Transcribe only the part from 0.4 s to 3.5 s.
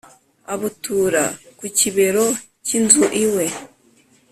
abutura ku kibero cy’inzu iwe.